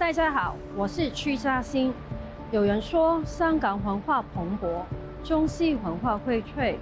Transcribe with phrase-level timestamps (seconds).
[0.00, 1.92] 大家好，我是屈嘉欣。
[2.50, 4.66] 有人说香港文化蓬勃，
[5.22, 6.74] 中西文化荟萃；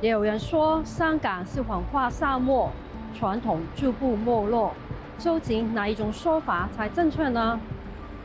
[0.00, 2.70] 也有人说香港是文化沙漠，
[3.12, 4.72] 传统逐步没落。
[5.18, 7.58] 究竟哪一种说法才正确呢？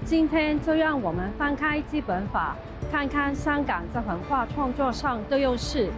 [0.05, 2.55] 今天就让我们翻开基本法，
[2.91, 5.89] 看看香港在文化创作上的优势。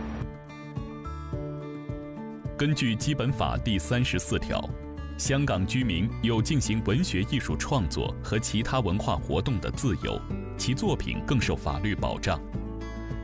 [2.57, 4.63] 根据基本法第三十四条。
[5.17, 10.21] 香港居民有进行文学艺术创作和其他文化活动的自由，
[10.57, 12.39] 其作品更受法律保障。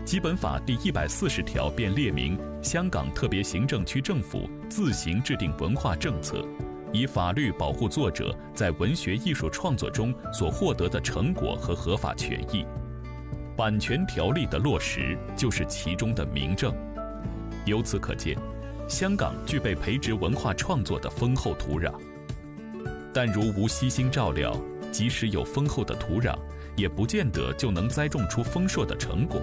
[0.03, 6.43] 基本法第一百四十条便列明，香港特别行政区政府自行制定文化政策，
[6.91, 12.65] 以法律保护作者在文学艺术创作中所获得的成果和合法权益。
[13.55, 16.73] 版权条例的落实就是其中的明证。
[17.67, 18.35] 由此可见。
[18.87, 21.91] 香港具备培植文化创作的丰厚土壤，
[23.13, 24.55] 但如无悉心照料，
[24.91, 26.37] 即使有丰厚的土壤，
[26.75, 29.41] 也不见得就能栽种出丰硕的成果。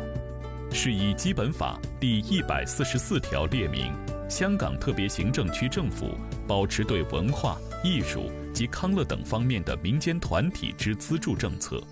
[0.72, 3.92] 是以《基本法》第一百四十四条列明，
[4.28, 6.10] 香港特别行政区政府
[6.46, 11.82] 保持对文化艺术及康乐等方面的民间团体之资助政策。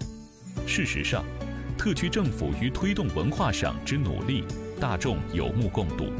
[0.64, 1.24] 事实上，
[1.76, 4.44] 特区政府于推动文化上之努力，
[4.78, 6.12] 大众有目共睹。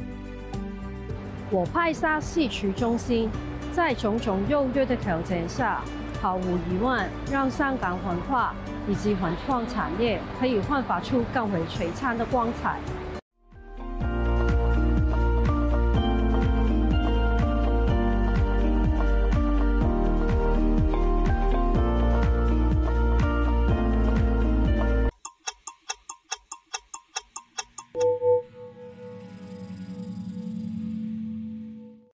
[1.50, 3.30] 我派下戏曲中心，
[3.72, 5.80] 在种种优越的条件下，
[6.20, 8.54] 毫无疑问让香港文化
[8.86, 12.78] 以及文创产业可以焕发出更为璀璨的光彩。